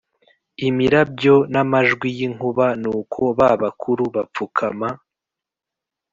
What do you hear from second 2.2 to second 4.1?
inkuba Nuko ba bakuru